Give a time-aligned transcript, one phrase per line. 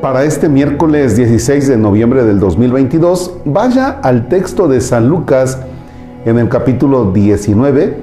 [0.00, 5.58] para este miércoles 16 de noviembre del 2022, vaya al texto de San Lucas
[6.24, 7.96] en el capítulo 19,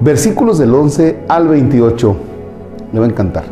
[0.00, 2.16] versículos del 11 al 28.
[2.92, 3.44] Le va a encantar.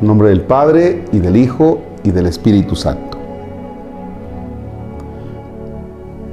[0.00, 3.18] En nombre del Padre y del Hijo y del Espíritu Santo.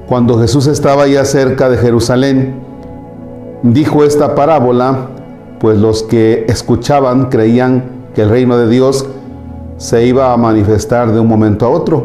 [0.08, 2.56] Cuando Jesús estaba ya cerca de Jerusalén,
[3.62, 5.10] dijo esta parábola,
[5.60, 7.84] pues los que escuchaban creían
[8.16, 9.06] que el reino de Dios
[9.80, 12.04] se iba a manifestar de un momento a otro.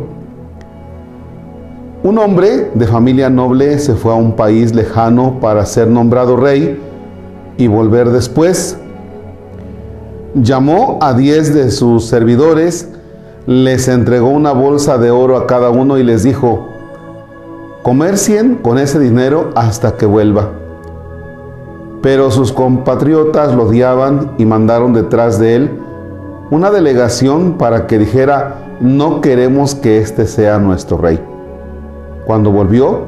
[2.05, 6.81] Un hombre de familia noble se fue a un país lejano para ser nombrado rey
[7.59, 8.79] y volver después.
[10.35, 12.91] Llamó a diez de sus servidores,
[13.47, 16.69] les entregó una bolsa de oro a cada uno y les dijo,
[17.83, 20.51] comercien con ese dinero hasta que vuelva.
[22.03, 25.84] Pero sus compatriotas lo odiaban y mandaron detrás de él
[26.51, 31.21] una delegación para que dijera, no queremos que este sea nuestro rey.
[32.27, 33.03] Cuando volvió,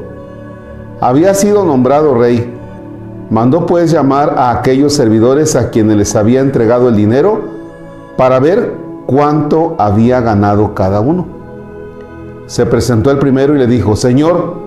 [1.01, 2.55] había sido nombrado rey.
[3.31, 7.41] Mandó pues llamar a aquellos servidores a quienes les había entregado el dinero
[8.17, 8.73] para ver
[9.07, 11.27] cuánto había ganado cada uno.
[12.47, 14.67] Se presentó el primero y le dijo, Señor,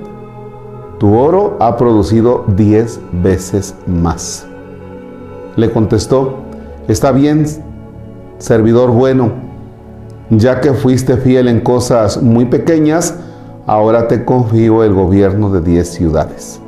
[0.99, 4.45] tu oro ha producido diez veces más.
[5.55, 6.35] Le contestó,
[6.89, 7.45] está bien,
[8.39, 9.31] servidor bueno,
[10.29, 13.15] ya que fuiste fiel en cosas muy pequeñas,
[13.67, 16.59] ahora te confío el gobierno de diez ciudades.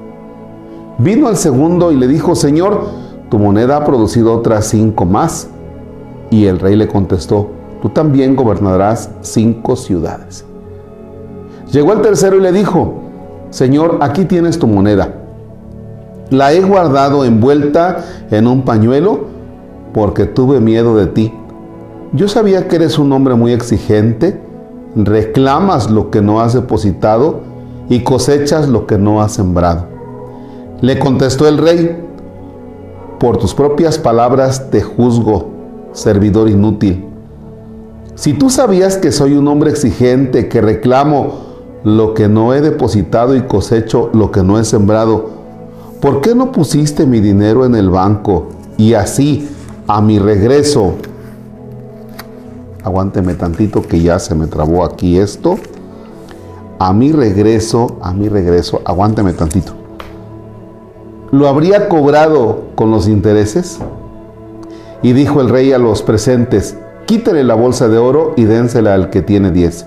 [0.98, 2.86] Vino el segundo y le dijo, Señor,
[3.30, 5.48] tu moneda ha producido otras cinco más.
[6.30, 7.50] Y el rey le contestó,
[7.82, 10.46] tú también gobernarás cinco ciudades.
[11.72, 13.02] Llegó el tercero y le dijo,
[13.50, 15.14] Señor, aquí tienes tu moneda.
[16.30, 19.26] La he guardado envuelta en un pañuelo
[19.94, 21.34] porque tuve miedo de ti
[22.14, 24.40] yo sabía que eres un hombre muy exigente,
[24.96, 27.40] reclamas lo que no has depositado
[27.90, 29.86] y cosechas lo que no has sembrado.
[30.82, 31.98] Le contestó el rey,
[33.20, 35.50] por tus propias palabras te juzgo,
[35.94, 37.06] servidor inútil.
[38.16, 41.52] Si tú sabías que soy un hombre exigente, que reclamo
[41.84, 45.30] lo que no he depositado y cosecho lo que no he sembrado,
[46.02, 49.48] ¿por qué no pusiste mi dinero en el banco y así,
[49.88, 50.96] a mi regreso,
[52.84, 55.58] aguánteme tantito que ya se me trabó aquí esto.
[56.80, 59.74] A mi regreso, a mi regreso, aguánteme tantito.
[61.32, 63.80] ¿Lo habría cobrado con los intereses?
[65.04, 69.10] Y dijo el rey a los presentes, quítele la bolsa de oro y dénsela al
[69.10, 69.86] que tiene diez.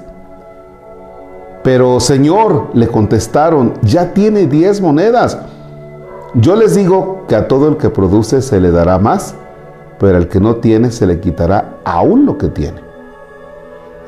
[1.63, 5.39] Pero Señor, le contestaron, ya tiene diez monedas.
[6.35, 9.35] Yo les digo que a todo el que produce se le dará más,
[9.99, 12.84] pero al que no tiene se le quitará aún lo que tiene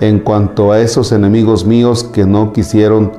[0.00, 3.12] en cuanto a esos enemigos míos que no quisieron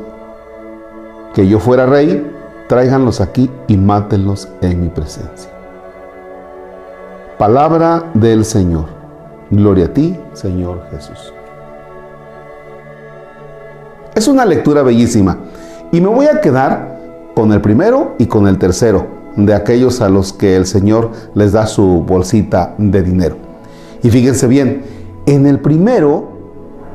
[1.34, 2.32] que yo fuera rey,
[2.68, 5.52] tráiganlos aquí y mátenlos en mi presencia.
[7.38, 8.86] Palabra del Señor.
[9.50, 11.34] Gloria a ti, Señor Jesús.
[14.16, 15.38] Es una lectura bellísima
[15.92, 16.98] y me voy a quedar
[17.36, 19.06] con el primero y con el tercero
[19.36, 23.38] de aquellos a los que el Señor les da su bolsita de dinero.
[24.02, 24.84] Y fíjense bien,
[25.28, 26.37] en el primero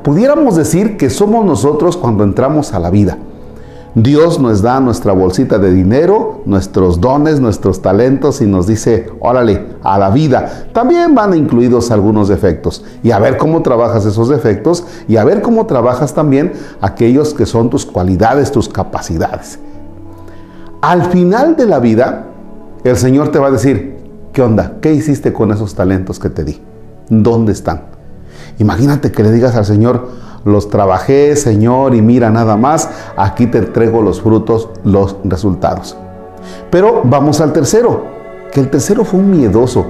[0.03, 3.19] Pudiéramos decir que somos nosotros cuando entramos a la vida.
[3.95, 9.67] Dios nos da nuestra bolsita de dinero, nuestros dones, nuestros talentos y nos dice, órale,
[9.83, 10.67] a la vida.
[10.73, 12.85] También van incluidos algunos defectos.
[13.03, 17.45] Y a ver cómo trabajas esos defectos y a ver cómo trabajas también aquellos que
[17.45, 19.59] son tus cualidades, tus capacidades.
[20.81, 22.29] Al final de la vida,
[22.85, 23.99] el Señor te va a decir,
[24.33, 24.79] ¿qué onda?
[24.81, 26.61] ¿Qué hiciste con esos talentos que te di?
[27.11, 28.02] ¿Dónde están?
[28.59, 30.09] Imagínate que le digas al Señor,
[30.45, 35.97] los trabajé, Señor, y mira nada más, aquí te entrego los frutos, los resultados.
[36.71, 38.05] Pero vamos al tercero,
[38.53, 39.87] que el tercero fue un miedoso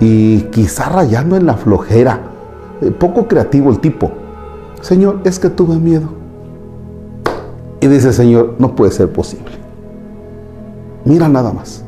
[0.00, 2.20] y quizá rayando en la flojera,
[2.80, 4.10] eh, poco creativo el tipo.
[4.80, 6.08] Señor, es que tuve miedo.
[7.80, 9.52] Y dice, Señor, no puede ser posible.
[11.04, 11.84] Mira nada más.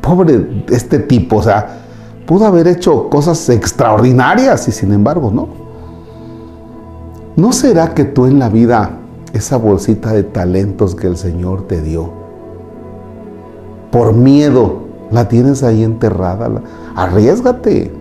[0.00, 1.83] Pobre este tipo, o sea,
[2.26, 5.48] pudo haber hecho cosas extraordinarias y sin embargo no.
[7.36, 8.98] ¿No será que tú en la vida,
[9.32, 12.10] esa bolsita de talentos que el Señor te dio,
[13.90, 16.50] por miedo, la tienes ahí enterrada?
[16.94, 17.92] Arriesgate.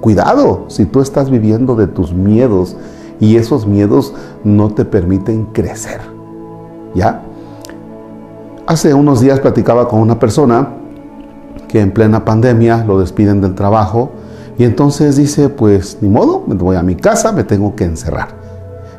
[0.00, 2.76] Cuidado si tú estás viviendo de tus miedos
[3.18, 4.14] y esos miedos
[4.44, 6.00] no te permiten crecer.
[6.94, 7.22] ¿Ya?
[8.66, 10.68] Hace unos días platicaba con una persona
[11.68, 14.12] que en plena pandemia lo despiden del trabajo,
[14.58, 18.28] Y entonces dice, pues ni modo, me voy a mi casa, me tengo que encerrar.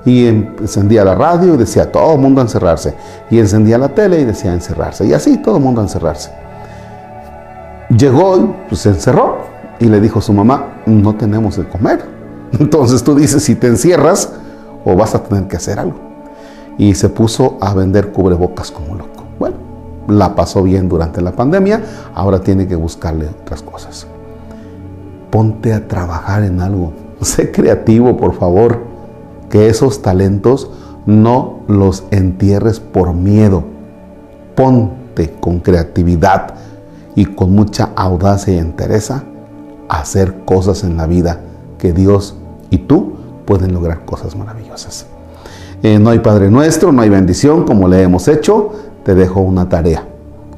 [0.06, 2.94] Y encendía la radio y decía, todo el mundo encerrarse.
[3.32, 5.08] Y encendía la tele y decía encerrarse.
[5.08, 6.30] Y así, todo el mundo encerrarse.
[7.90, 9.40] Llegó, pues se encerró
[9.80, 12.06] y le dijo a su mamá, no tenemos de comer.
[12.60, 14.32] Entonces tú dices, si te encierras,
[14.86, 16.00] o vas a tener que hacer algo.
[16.78, 18.96] Y se puso a vender cubrebocas como
[20.08, 21.84] la pasó bien durante la pandemia,
[22.14, 24.08] ahora tiene que buscarle otras cosas.
[25.30, 26.94] Ponte a trabajar en algo.
[27.22, 28.80] Sé creativo, por favor.
[29.50, 30.70] Que esos talentos
[31.06, 33.64] no los entierres por miedo.
[34.56, 36.56] Ponte con creatividad
[37.16, 39.24] y con mucha audacia y entereza
[39.90, 41.42] a hacer cosas en la vida
[41.78, 42.36] que Dios
[42.70, 43.14] y tú
[43.46, 45.08] pueden lograr cosas maravillosas.
[45.84, 48.72] Eh, no hay Padre Nuestro, no hay bendición como le hemos hecho.
[49.08, 50.06] Te dejo una tarea.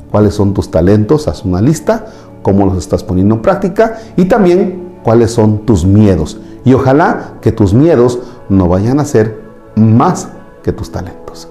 [0.09, 1.27] ¿Cuáles son tus talentos?
[1.27, 2.07] Haz una lista.
[2.41, 3.99] ¿Cómo los estás poniendo en práctica?
[4.17, 6.39] Y también cuáles son tus miedos.
[6.65, 8.17] Y ojalá que tus miedos
[8.49, 9.39] no vayan a ser
[9.75, 10.29] más
[10.63, 11.47] que tus talentos.